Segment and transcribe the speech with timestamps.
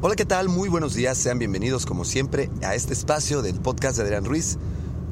[0.00, 0.48] Hola, ¿qué tal?
[0.48, 1.18] Muy buenos días.
[1.18, 4.56] Sean bienvenidos, como siempre, a este espacio del podcast de Adrián Ruiz.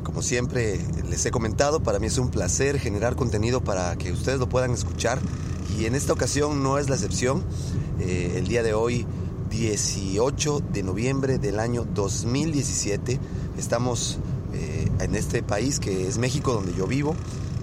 [0.03, 4.39] Como siempre les he comentado, para mí es un placer generar contenido para que ustedes
[4.39, 5.19] lo puedan escuchar.
[5.79, 7.45] Y en esta ocasión no es la excepción.
[8.01, 9.07] Eh, el día de hoy,
[9.51, 13.21] 18 de noviembre del año 2017,
[13.59, 14.19] estamos
[14.55, 17.15] eh, en este país que es México, donde yo vivo.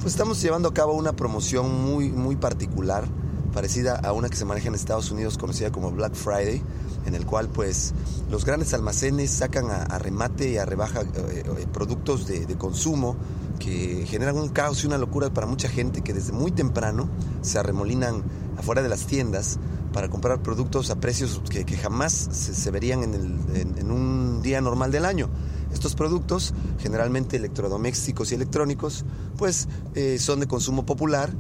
[0.02, 3.08] Pues estamos llevando a cabo una promoción muy, muy particular
[3.52, 6.62] parecida a una que se maneja en Estados Unidos conocida como Black Friday,
[7.06, 7.94] en el cual pues
[8.30, 11.08] los grandes almacenes sacan a, remate y a rebaja eh,
[11.46, 13.16] eh, productos de, consumo
[13.60, 17.10] que generan un caos y una locura para mucha gente que desde muy temprano
[17.42, 18.24] se arremolinan
[18.58, 19.60] afuera de las tiendas
[19.94, 25.30] para comprar productos a precios que, jamás se, verían en, un día normal del año.
[25.74, 29.06] Estos productos, generalmente electrodomésticos y electrónicos,
[29.38, 31.34] pues eh, son de consumo popular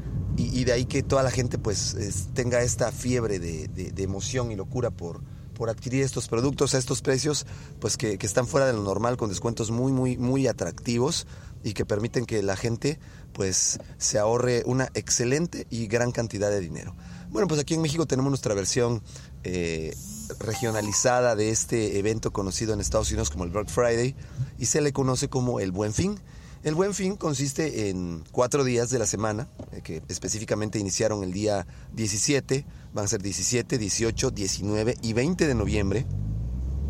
[0.51, 1.95] y, de ahí que toda la gente pues
[2.33, 5.21] tenga esta fiebre de, emoción y locura por,
[5.53, 7.45] por adquirir estos productos a estos precios
[7.79, 11.27] pues que, están fuera de lo normal con descuentos muy muy muy atractivos
[11.63, 12.99] y que permiten que la gente
[13.33, 16.95] pues se ahorre una excelente y gran cantidad de dinero.
[17.29, 19.01] Bueno, pues aquí en México tenemos nuestra versión
[19.43, 19.95] eh,
[20.39, 24.15] regionalizada de este evento conocido en Estados Unidos como el Black Friday
[24.57, 26.19] y se le conoce como el Buen Fin.
[26.63, 31.33] El buen fin consiste en cuatro días de la semana, eh, que específicamente iniciaron el
[31.33, 36.05] día 17, van a ser 17, 18, 19 y 20 de noviembre,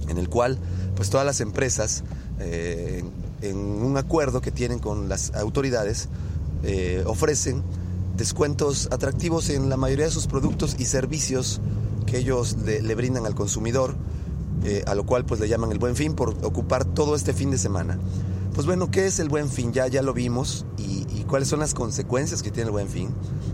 [0.09, 0.59] en el cual
[0.97, 2.03] pues todas las empresas,
[2.39, 3.01] eh,
[3.41, 6.09] en un acuerdo que tienen con las autoridades,
[6.63, 7.63] eh, ofrecen
[8.17, 11.61] descuentos atractivos en la mayoría de sus productos y servicios
[12.05, 13.95] que ellos le, brindan al consumidor,
[14.85, 17.57] a lo cual pues le llaman el buen fin por ocupar todo este fin de
[17.57, 17.97] semana.
[18.53, 19.71] Pues bueno, ¿qué es el buen fin?
[19.71, 23.09] Ya, ya lo vimos y, cuáles son las consecuencias que tiene el buen fin.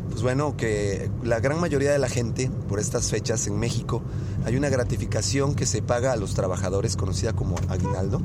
[0.09, 4.01] Pues bueno, que la gran mayoría de la gente por estas fechas en México
[4.45, 8.19] hay una gratificación que se paga a los trabajadores conocida como aguinaldo,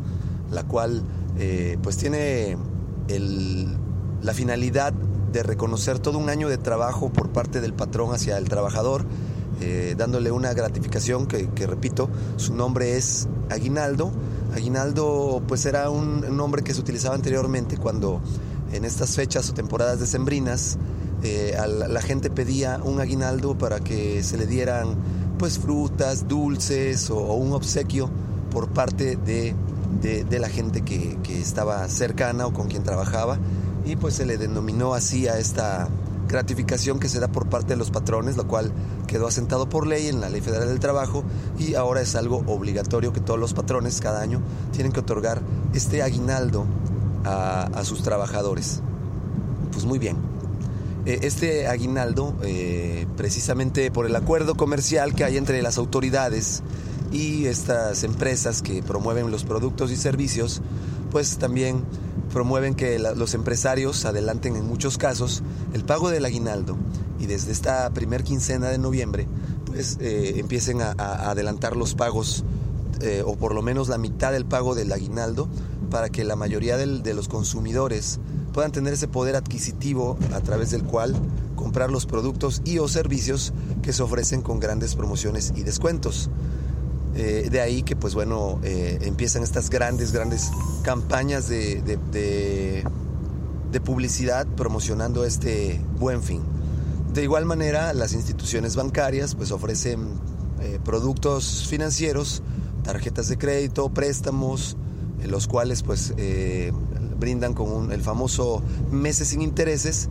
[0.50, 1.03] la cual
[1.38, 2.56] eh, pues tiene
[4.22, 8.49] la finalidad de reconocer todo un año de trabajo por parte del patrón hacia el
[8.49, 9.04] trabajador,
[9.60, 14.12] eh, dándole una gratificación que, que, repito, su nombre es aguinaldo
[14.54, 18.20] Aguinaldo pues era un nombre que se utilizaba anteriormente cuando
[18.72, 20.78] en estas fechas o temporadas decembrinas
[21.22, 21.56] eh,
[21.88, 24.96] la, gente pedía un aguinaldo para que se le dieran
[25.38, 28.10] pues frutas, dulces o, un obsequio
[28.50, 29.54] por parte de,
[30.38, 33.38] la gente que, estaba cercana o con quien trabajaba.
[33.84, 35.88] Y pues se le denominó así a esta
[36.32, 38.72] gratificación que se da por parte de los patrones, lo cual
[39.06, 41.22] quedó asentado por ley en la Ley Federal del Trabajo
[41.59, 44.42] y ahora es algo obligatorio que todos los patrones cada año
[44.72, 45.42] tienen que otorgar
[45.74, 46.66] este aguinaldo
[47.24, 48.80] a, sus trabajadores.
[49.71, 50.16] Pues muy bien.
[51.06, 56.62] Eh, este aguinaldo, eh, precisamente por el acuerdo comercial que hay entre las autoridades
[57.12, 60.62] y estas empresas que promueven los productos y servicios,
[61.12, 61.84] pues también
[62.32, 65.42] promueven que los empresarios adelanten en muchos casos
[65.74, 66.76] el pago del aguinaldo
[67.20, 69.28] y desde esta primer quincena de noviembre
[69.66, 70.92] pues eh, empiecen a,
[71.30, 72.44] adelantar los pagos
[73.03, 75.48] eh, o por lo menos la mitad del pago del aguinaldo
[75.91, 78.18] para que la mayoría de los consumidores
[78.54, 81.15] puedan tener ese poder adquisitivo a través del cual
[81.56, 86.30] comprar los productos y o servicios que se ofrecen con grandes promociones y descuentos.
[87.14, 90.50] Eh, de ahí que pues bueno, eh, empiezan estas grandes, grandes
[90.82, 92.84] campañas de, de,
[93.84, 96.41] publicidad promocionando este buen fin.
[97.12, 100.09] De igual manera, las instituciones bancarias pues ofrecen
[100.60, 102.42] eh, productos financieros,
[102.84, 104.76] tarjetas de crédito, préstamos,
[105.26, 106.15] los cuales pues
[107.18, 110.08] brindan con el famoso meses sin intereses,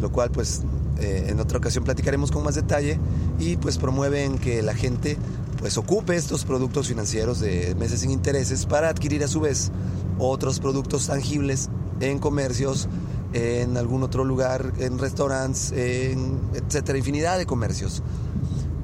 [0.00, 0.62] lo cual pues
[0.98, 2.98] en otra ocasión platicaremos con más detalle
[3.38, 5.18] y pues promueven que la gente
[5.64, 9.72] pues ocupe estos productos financieros de meses sin intereses para adquirir a su vez
[10.18, 11.70] otros productos tangibles
[12.00, 12.86] en comercios,
[13.32, 18.02] en algún otro lugar, en restaurantes, en etcétera, infinidad de comercios.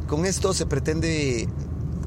[0.09, 1.51] Con esto se pretende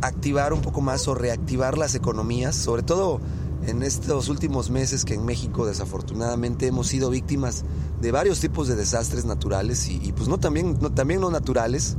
[0.02, 3.22] activar un poco más o reactivar las economías, sobre todo
[3.68, 7.64] en estos últimos meses que en México desafortunadamente hemos sido víctimas
[8.02, 11.96] de varios tipos de desastres naturales y, pues no también no, también no naturales,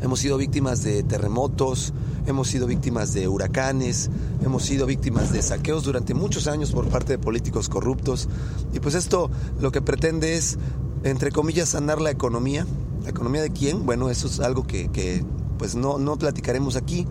[0.00, 1.92] hemos sido víctimas de terremotos,
[2.26, 4.10] hemos sido víctimas de huracanes,
[4.44, 8.28] hemos sido víctimas de saqueos durante muchos años por parte de políticos corruptos.
[8.72, 10.58] Y pues esto lo que pretende es,
[11.04, 12.66] entre comillas, sanar la economía.
[13.04, 13.86] ¿La economía de quién?
[13.86, 15.24] Bueno, eso es algo que,
[15.58, 17.06] pues no, no platicaremos aquí,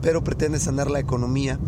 [0.00, 1.58] pero pretende sanar la economía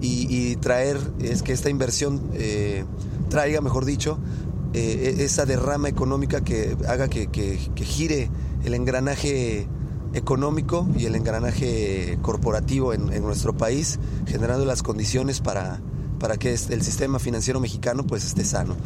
[0.00, 2.84] y, traer, es que esta inversión eh,
[3.28, 4.18] traiga, mejor dicho,
[4.74, 7.26] eh, esa derrama económica que haga que
[7.74, 8.30] gire
[8.64, 9.68] el engranaje
[10.16, 15.80] económico y el engranaje corporativo en, nuestro país, generando las condiciones para,
[16.18, 18.76] para que el sistema financiero mexicano pues esté sano.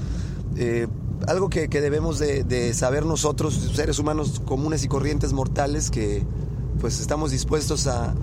[0.57, 0.89] Eh,
[1.27, 6.25] algo que, debemos de, saber nosotros, seres humanos comunes y corrientes mortales, que
[6.81, 8.15] pues estamos dispuestos a,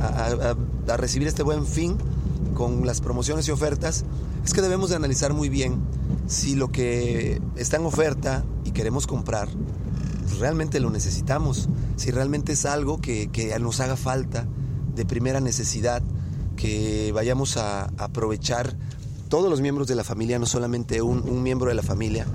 [0.87, 1.97] a, recibir este buen fin
[2.55, 4.03] con las promociones y ofertas,
[4.43, 5.79] es que debemos de analizar muy bien
[6.25, 9.47] si lo que está en oferta y queremos comprar
[10.39, 13.29] realmente lo necesitamos, si realmente es algo que,
[13.59, 14.47] nos haga falta
[14.95, 16.01] de primera necesidad,
[16.55, 18.75] que vayamos a aprovechar
[19.29, 22.25] todos los miembros de la familia, no solamente un, miembro de la familia.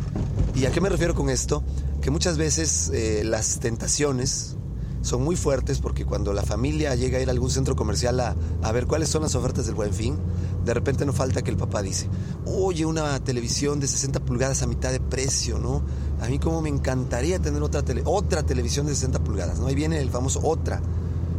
[0.55, 1.63] ¿Y a qué me refiero con esto?
[2.01, 4.57] Que muchas veces eh, las tentaciones
[5.03, 8.37] son muy fuertes porque cuando la familia llega a ir a algún centro comercial a,
[8.63, 10.17] a, ver cuáles son las ofertas del buen fin,
[10.65, 12.09] de repente no falta que el papá dice,
[12.47, 15.83] oye, una televisión de 60 pulgadas a mitad de precio, ¿no?
[16.23, 19.67] A mí como me encantaría tener otra, tele, otra televisión de 60 pulgadas, ¿no?
[19.67, 20.81] Ahí viene el famoso otra.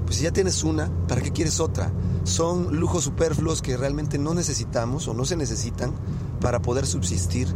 [0.03, 1.89] Pues si ya tienes una, ¿para qué quieres otra?
[2.25, 5.93] Son lujos superfluos que realmente no necesitamos o no se necesitan
[6.41, 7.47] para poder subsistir.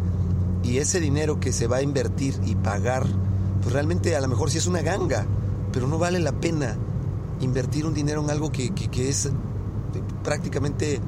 [0.64, 3.06] Y ese dinero que se va a invertir y pagar,
[3.62, 5.26] pues realmente a lo mejor sí es una ganga,
[5.74, 6.78] pero no vale la pena
[7.42, 9.30] invertir un dinero en algo que, es
[10.24, 11.02] prácticamente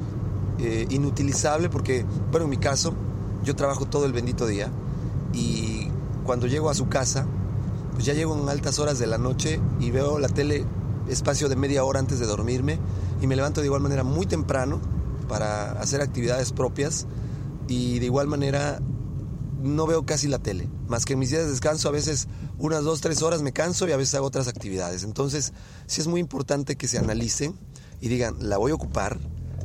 [0.58, 2.92] eh, inutilizable porque, bueno, en mi caso,
[3.42, 4.70] yo trabajo todo el bendito día
[5.32, 5.69] y
[6.30, 7.26] cuando llego a su casa,
[7.92, 10.64] pues ya llego en altas horas de la noche y veo la tele
[11.08, 12.78] espacio de media hora antes de dormirme
[13.20, 14.80] y me levanto de igual manera muy temprano
[15.28, 17.08] para hacer actividades propias
[17.66, 18.80] y de igual manera
[19.60, 22.28] no veo casi la tele, más que en mis días de descanso a veces
[22.58, 25.02] unas dos, tres horas me canso y a veces hago otras actividades.
[25.02, 25.52] Entonces
[25.88, 27.58] sí es muy importante que se analicen
[28.00, 29.18] y digan, la voy a ocupar,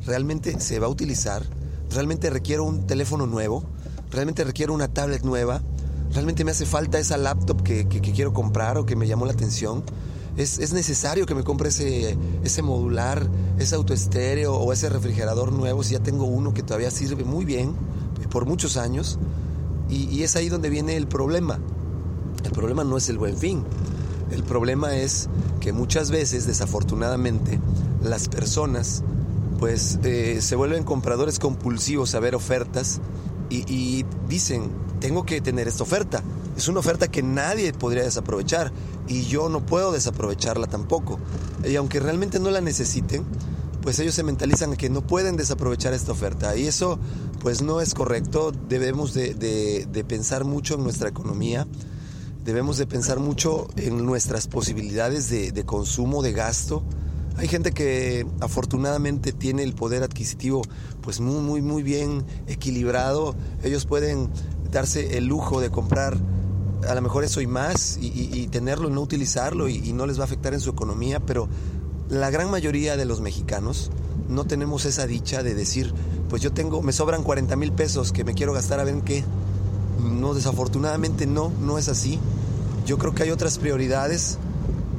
[0.04, 1.44] realmente se va a utilizar,
[1.90, 3.62] realmente requiero un teléfono nuevo,
[4.10, 5.62] realmente requiero una tablet nueva,
[6.16, 9.84] realmente me hace falta esa laptop que, quiero comprar o que me llamó la atención.
[10.36, 15.92] Es, necesario que me compre ese, ese modular, ese autoestéreo o ese refrigerador nuevo si
[15.92, 17.70] ya tengo uno que todavía sirve muy bien
[18.22, 19.18] eh, por muchos años.
[19.88, 21.60] Y, y es ahí donde viene el problema.
[22.44, 23.64] El problema no es el buen fin.
[24.30, 25.28] El problema es
[25.60, 27.60] que muchas veces, desafortunadamente,
[28.02, 29.04] las personas
[29.58, 33.00] pues eh, se vuelven compradores compulsivos a ver ofertas
[33.48, 34.70] y, dicen,
[35.06, 36.20] tengo que tener esta oferta.
[36.56, 38.72] Es una oferta que nadie podría desaprovechar
[39.06, 41.20] y yo no puedo desaprovecharla tampoco.
[41.64, 43.24] Y aunque realmente no la necesiten,
[43.82, 46.56] pues ellos se mentalizan que no pueden desaprovechar esta oferta.
[46.56, 46.98] Y eso
[47.38, 48.50] pues no es correcto.
[48.68, 51.68] Debemos de, pensar mucho en nuestra economía.
[52.44, 56.82] Debemos de pensar mucho en nuestras posibilidades de, de consumo, de gasto
[57.38, 60.62] hay gente que afortunadamente tiene el poder adquisitivo
[61.02, 63.36] pues muy, muy, muy bien equilibrado.
[63.62, 64.30] Ellos pueden
[64.76, 66.18] darse el lujo de comprar
[66.86, 70.22] a lo mejor eso y más y, tenerlo y no utilizarlo y, no les va
[70.22, 71.48] a afectar en su economía, pero
[72.10, 73.90] la gran mayoría de los mexicanos
[74.28, 75.94] no tenemos esa dicha de decir,
[76.28, 79.00] pues yo tengo, me sobran 40 mil pesos que me quiero gastar a ver en
[79.00, 79.24] qué.
[80.02, 82.18] No, desafortunadamente no, no es así.
[82.84, 84.36] Yo creo que hay otras prioridades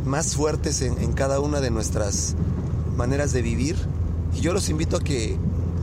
[0.05, 2.36] más fuertes en, cada una de nuestras
[2.96, 3.75] maneras de vivir.
[4.34, 5.38] Y yo los invito a que,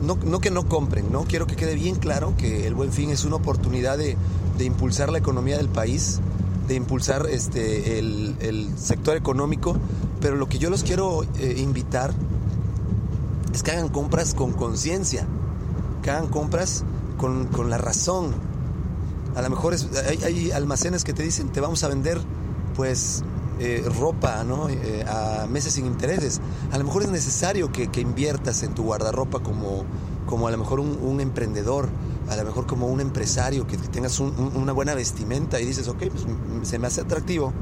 [0.05, 1.23] no, que no compren, ¿no?
[1.23, 4.17] Quiero que quede bien claro que el buen fin es una oportunidad de,
[4.59, 6.19] impulsar la economía del país,
[6.67, 9.77] de impulsar este, el, sector económico,
[10.21, 12.13] pero lo que yo los quiero eh, invitar
[13.53, 15.25] es que hagan compras con conciencia,
[16.03, 16.83] que hagan compras
[17.17, 18.33] con, la razón.
[19.35, 19.75] A lo mejor
[20.23, 22.19] hay, almacenes que te dicen, te vamos a vender
[22.75, 23.23] pues
[23.59, 24.69] eh, ropa ¿no?
[24.69, 26.41] Eh, a meses sin intereses.
[26.71, 29.85] A lo mejor es necesario que, inviertas en tu guardarropa como,
[30.25, 31.89] como a lo mejor un, emprendedor,
[32.29, 36.25] a lo mejor como un empresario, que tengas una buena vestimenta y dices, ok, pues
[36.67, 37.53] se me hace atractivo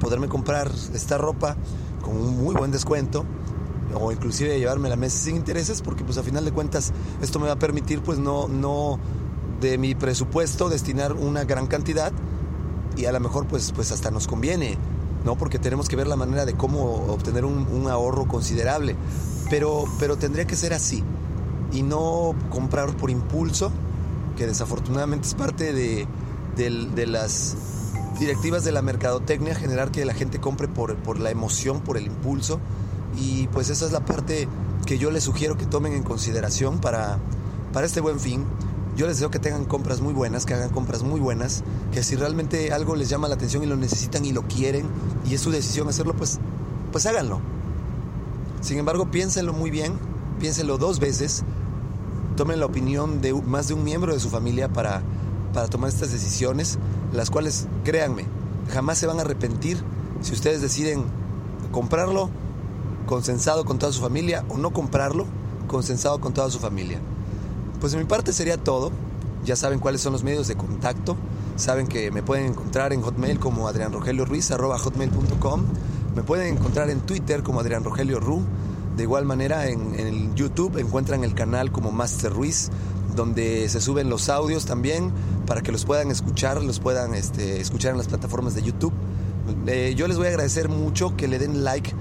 [0.00, 1.56] poderme comprar esta ropa
[2.02, 3.24] con un muy buen descuento
[3.94, 7.46] o inclusive llevarme la mesa sin intereses porque pues a final de cuentas esto me
[7.46, 8.98] va a permitir pues no, no
[9.60, 12.12] de mi presupuesto destinar una gran cantidad
[12.96, 14.76] y a lo mejor pues, pues hasta nos conviene,
[15.24, 15.36] ¿no?
[15.36, 18.96] Porque tenemos que ver la manera de cómo obtener un, ahorro considerable.
[19.50, 21.02] Pero, pero tendría que ser así
[21.72, 23.72] y no comprar por impulso,
[24.36, 26.06] que desafortunadamente es parte de,
[26.56, 27.56] de las
[28.18, 32.06] directivas de la mercadotecnia, generar que la gente compre por, por la emoción, por el
[32.06, 32.60] impulso
[33.16, 34.48] y pues esa es la parte
[34.86, 37.18] que yo les sugiero que tomen en consideración para,
[37.72, 38.44] para este buen fin.
[38.98, 41.62] Yo les deseo que tengan compras muy buenas, que hagan compras muy buenas,
[41.92, 44.88] que si realmente algo les llama la atención y lo necesitan y lo quieren
[45.24, 46.40] y es su decisión hacerlo, pues,
[46.90, 47.40] pues háganlo.
[48.60, 49.92] Sin embargo, piénsenlo muy bien,
[50.40, 51.44] piénsenlo dos veces,
[52.36, 55.00] tomen la opinión de más de un miembro de su familia para,
[55.54, 56.80] para tomar estas decisiones,
[57.12, 58.24] las cuales, créanme,
[58.72, 59.78] jamás se van a arrepentir
[60.22, 61.04] si ustedes deciden
[61.70, 62.30] comprarlo
[63.06, 65.24] consensado con toda su familia o no comprarlo,
[65.68, 66.98] consensado con toda su familia.
[67.80, 68.90] Pues de mi parte sería todo.
[69.44, 71.16] Ya saben cuáles son los medios de contacto.
[71.56, 75.64] Saben que me pueden encontrar en Hotmail como Adrián Rogelio Ruiz, arroba hotmail.com.
[76.14, 78.42] Me pueden encontrar en Twitter como Adrián Rogelio Ru.
[78.96, 82.70] De igual manera en, en YouTube encuentran el canal como Master Ruiz,
[83.14, 85.12] donde se suben los audios también
[85.46, 88.92] para que los puedan escuchar, los puedan este, escuchar en las plataformas de YouTube.
[89.66, 91.94] Eh, yo les voy a agradecer mucho que le den like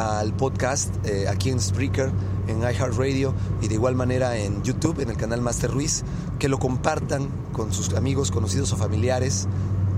[0.00, 2.10] al podcast eh, aquí en Spreaker,
[2.48, 6.04] en iHeartRadio y de igual manera en YouTube, en el canal Master Ruiz,
[6.38, 9.46] que lo compartan con sus amigos, conocidos o familiares,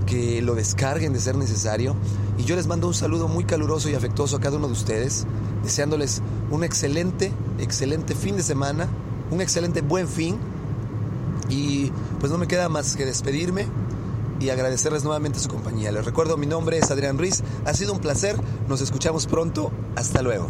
[0.05, 1.95] que lo descarguen de ser necesario.
[2.37, 5.25] Y yo les mando un saludo muy caluroso y afectuoso a cada uno de ustedes,
[5.63, 8.87] deseándoles un excelente, excelente fin de semana,
[9.31, 10.37] un excelente buen fin.
[11.49, 13.67] Y pues no me queda más que despedirme
[14.39, 15.91] y agradecerles nuevamente su compañía.
[15.91, 17.43] Les recuerdo, mi nombre es Adrián Ruiz.
[17.65, 18.35] Ha sido un placer.
[18.67, 19.71] Nos escuchamos pronto.
[19.95, 20.49] Hasta luego.